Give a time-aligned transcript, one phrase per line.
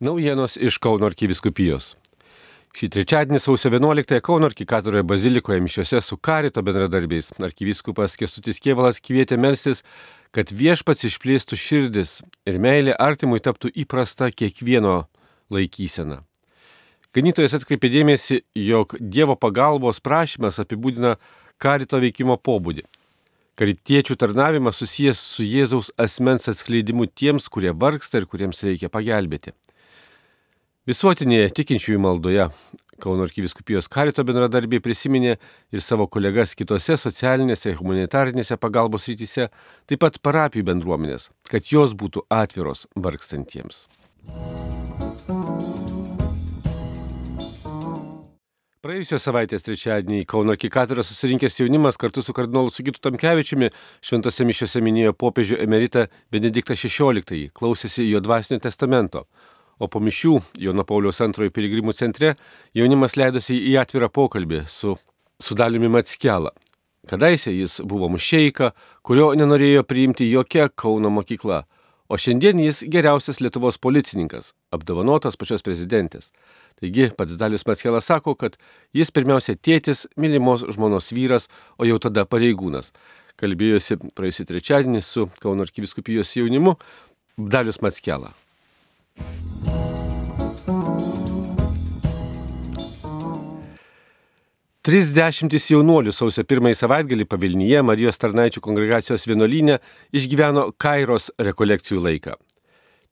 [0.00, 1.90] Naujienos iš Kauno arkiviskupijos.
[2.72, 9.36] Šį trečiadienį sausio 11-ąją Kauno arkikatoroje bazilikoje mišiuose su karito bendradarbiais arkivyskupas Kestutis Kievalas kvietė
[9.36, 9.82] melstis,
[10.32, 12.14] kad viešpats išplėstų širdis
[12.48, 14.94] ir meilė artimui taptų įprasta kiekvieno
[15.52, 16.22] laikysena.
[17.12, 21.18] Ganytojas atkreipė dėmesį, jog Dievo pagalbos prašymas apibūdina
[21.60, 22.88] karito veikimo pobūdį.
[23.60, 29.52] Karitiečių tarnavimas susijęs su Jėzaus asmens atskleidimu tiems, kurie vargsta ir kuriems reikia pagelbėti.
[30.88, 32.46] Visuotinėje tikinčiųjų maldoje
[33.00, 35.34] Kauno arkiviskupijos karito bendradarbiai prisiminė
[35.72, 39.50] ir savo kolegas kitose socialinėse, humanitarinėse pagalbos rytise,
[39.88, 43.86] taip pat parapijų bendruomenės, kad jos būtų atviros vargstantiems.
[48.80, 53.68] Praėjusios savaitės trečiadienį Kauno arkikatūrą susirinkęs jaunimas kartu su kardinolu Sugitu Tamkevičiumi
[54.00, 59.26] šventose mišiose minėjo popiežių emeritą Benediktą XVI, klausėsi jo dvasinio testamento,
[59.80, 62.34] o po mišių Jono Pauliaus antrojo piligrimų centre
[62.76, 64.96] jaunimas leidosi į atvirą pokalbį su,
[65.40, 66.52] su Daliumi Matskela.
[67.08, 71.62] Kadaise jis buvo mušeika, kurio nenorėjo priimti jokia Kauno mokykla,
[72.10, 76.28] o šiandien jis geriausias Lietuvos policininkas, apdovanotas pačios prezidentės.
[76.80, 78.58] Taigi pats Dalius Matskelas sako, kad
[78.96, 81.48] jis pirmiausia tėtis, mylimos žmonos vyras,
[81.80, 82.92] o jau tada pareigūnas.
[83.40, 86.76] Kalbėjosi praėjusį trečiadienį su Kauno arkiviskupijos jaunimu
[87.38, 87.80] Dalius
[94.80, 95.50] Matskela.
[95.50, 99.80] 30 jaunuolių sausio pirmąjį savaitgalį pavilnyje Marijos tarnaičių kongregacijos vienolyne
[100.12, 102.36] išgyveno Kairos rekolekcijų laiką.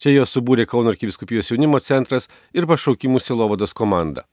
[0.00, 4.25] Čia jos subūrė Kauno arkiviskupijos jaunimo centras ir pašaukimų silovados komanda.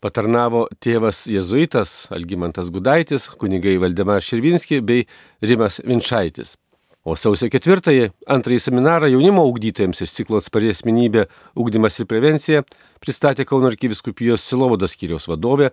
[0.00, 5.04] Patarnavo tėvas Jėzuitas Algymantas Gudaitis, kunigai Valdemar Širvinski bei
[5.42, 6.56] Rimas Vinčaitis.
[7.04, 12.64] O sausio ketvirtąjį antrąjį seminarą jaunimo ugdytojams iš ciklo atspari asmenybė ugdymas ir prevencija
[13.00, 15.70] pristatė Kauno arkiviskupijos Silovados skyriaus vadovė,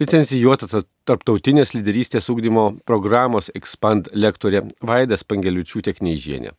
[0.00, 6.54] licencijuota tarptautinės lyderystės ugdymo programos Expand lektorė Vaidas Pangeliučiūtė Kneižienė.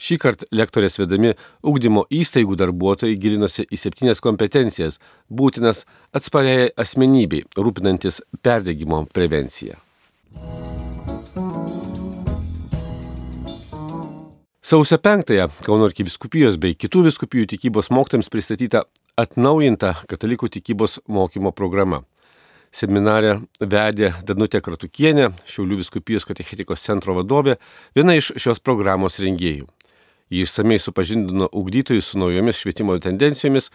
[0.00, 4.96] Šį kartą lektorės vedami ugdymo įstaigų darbuotojai gilinosi į septynias kompetencijas,
[5.28, 5.84] būtinas
[6.16, 9.76] atspariai asmenybei, rūpinantis perdegimo prevenciją.
[14.70, 18.84] Sausio 5-ąją Kauno arkiviskupijos bei kitų viskupijų tikybos mokytams pristatyta
[19.18, 22.04] atnaujinta katalikų tikybos mokymo programa.
[22.70, 27.56] Seminarę vedė Danutė Kratukienė, Šiaulių viskupijos katechetikos centro vadovė,
[27.98, 29.66] viena iš šios programos rengėjų.
[30.30, 33.72] Ji išsamei supažindino ugdytojus su naujomis švietimo tendencijomis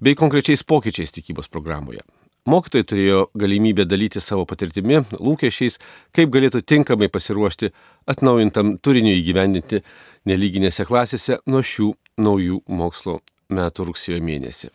[0.00, 2.00] bei konkrečiais pokyčiais tikybos programoje.
[2.48, 5.76] Mokytojai turėjo galimybę dalyti savo patirtimi, lūkesčiais,
[6.16, 7.68] kaip galėtų tinkamai pasiruošti
[8.08, 9.82] atnaujintam turiniu įgyvendinti
[10.24, 11.92] nelyginėse klasėse nuo šių
[12.24, 13.20] naujų mokslo
[13.52, 14.72] metų rugsėjo mėnesį.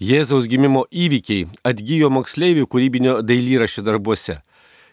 [0.00, 4.38] Jėzaus gimimo įvykiai atgyjo moksleivių kūrybinio dailyraščio darbuose.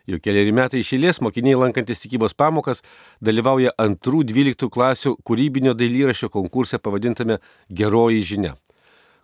[0.04, 2.84] Jau keliari metai išėlės mokiniai lankantis tikybos pamokas
[3.24, 7.38] dalyvauja antrų 12 klasių kūrybinio dailyrašio konkurse pavadintame
[7.72, 8.52] Geroji žinia.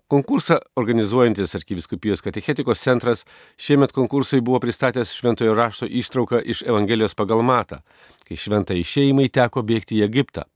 [0.07, 3.25] Konkursą organizuojantis arkiviskupijos katechetikos centras
[3.59, 7.81] šiemet konkursui buvo pristatęs šventojo rašto ištrauką iš Evangelijos pagal matą,
[8.23, 10.47] kai šventai šeimai teko bėgti į Egiptą.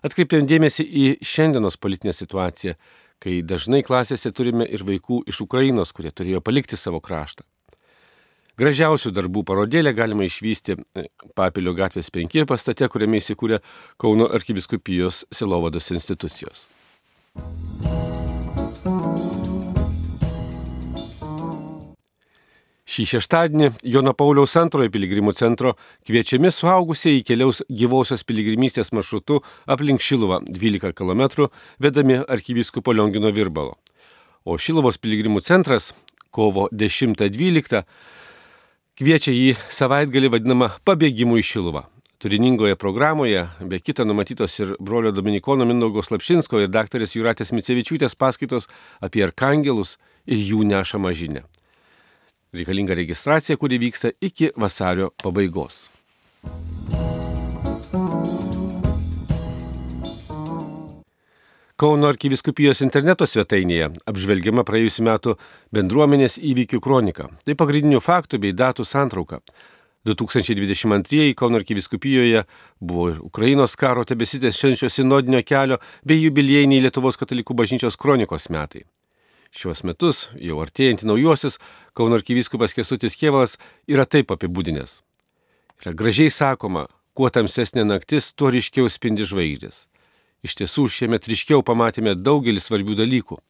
[0.00, 2.78] Atkreipiam dėmesį į šiandienos politinę situaciją,
[3.20, 7.44] kai dažnai klasėse turime ir vaikų iš Ukrainos, kurie turėjo palikti savo kraštą.
[8.60, 11.06] Gražiausių darbų parodėlę galima išvysti e,
[11.38, 13.62] Papilio gatvės 5 pastate, kuriame įsikūrė
[14.00, 16.66] Kauno arkiviskupijos Silovados institucijos.
[23.00, 25.70] Šį šeštadienį Jono Pauliaus antrojo piligrimų centro
[26.04, 31.46] kviečiami suaugusieji keliaus gyvosios piligrimystės maršrutu aplink Šiluvą 12 km
[31.80, 33.78] vedami arkivyskupo Liongino Virbalo.
[34.44, 35.94] O Šiluvos piligrimų centras
[36.28, 37.80] kovo 10-12
[39.00, 41.86] kviečia į savaitgalį vadinamą pabėgimų į Šiluvą.
[42.20, 48.68] Turiningoje programoje, be kita numatytos ir brolio Dominikono Mindaugos Lapšinsko ir daktarės Juratės Micevičiūtės paskaitos
[49.00, 49.96] apie arkangelus
[50.28, 51.46] ir jų nešamą žinę.
[52.52, 55.88] Reikalinga registracija, kuri vyksta iki vasario pabaigos.
[61.80, 65.36] Kauno arkiviskupijos interneto svetainėje apžvelgiama praėjusiu metu
[65.72, 67.30] bendruomenės įvykių kronika.
[67.46, 69.40] Tai pagrindinių faktų bei datų santrauka.
[70.04, 72.44] 2022 Kauno arkiviskupijoje
[72.80, 78.84] buvo ir Ukrainos karo tebesitės šiandien sinodinio kelio bei jubiliejiniai Lietuvos katalikų bažnyčios kronikos metai.
[79.50, 81.58] Šiuos metus, jau artėjantį naujuosius,
[81.96, 83.56] Kauno arkiviskupas Kesutis Kievalas
[83.90, 85.00] yra taip apibūdinęs.
[85.82, 86.84] Yra gražiai sakoma,
[87.18, 89.88] kuo tamsesnė naktis, tuo ryškiau spindi žvaigždės.
[90.46, 93.40] Iš tiesų, šiemet ryškiau pamatėme daugelį svarbių dalykų.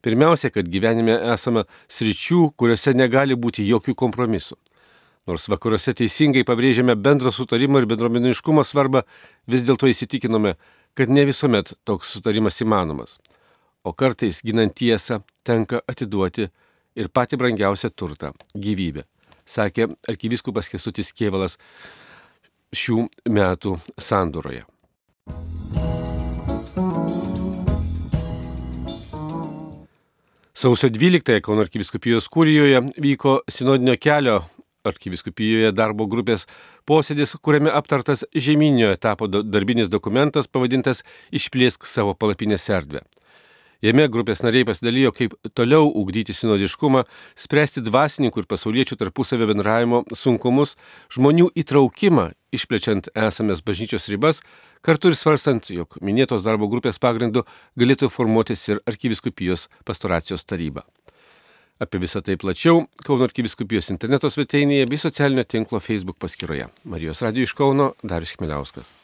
[0.00, 4.56] Pirmiausia, kad gyvenime esame sričių, kuriuose negali būti jokių kompromisų.
[5.28, 9.04] Nors vakaruose teisingai pabrėžėme bendro sutarimo ir bendruomeniškumo svarbą,
[9.44, 10.54] vis dėlto įsitikinome,
[10.96, 13.18] kad ne visuomet toks sutarimas įmanomas.
[13.82, 16.44] O kartais ginant tiesą tenka atiduoti
[17.00, 18.32] ir pati brangiausią turtą-
[18.64, 19.06] gyvybę,
[19.46, 21.56] sakė arkivyskupas Kesutis Kievalas
[22.76, 24.66] šių metų sandoroje.
[30.52, 34.42] Sausio 12-ąją Kauno arkiviskupijos kūrijoje vyko sinodinio kelio
[34.84, 36.44] arkiviskupijoje darbo grupės
[36.84, 41.00] posėdis, kuriame aptartas žemynio etapo darbinis dokumentas pavadintas
[41.32, 43.00] Išplėsk savo palapinės erdvę.
[43.80, 50.74] Jame grupės nariai pasidalijo, kaip toliau ugdyti sinodiškumą, spręsti dvasininkų ir pasauliečių tarpusavio bendravimo sunkumus,
[51.16, 54.42] žmonių įtraukimą, išplečiant esamas bažnyčios ribas,
[54.84, 57.46] kartu ir svarstant, jog minėtos darbo grupės pagrindu
[57.80, 60.84] galėtų formuotis ir arkiviskupijos pastoracijos taryba.
[61.80, 66.68] Apie visą tai plačiau Kauno arkiviskupijos interneto svetainėje bei socialinio tinklo Facebook paskyroje.
[66.84, 69.00] Marijos Radio iš Kauno Darius Chmeliauskas.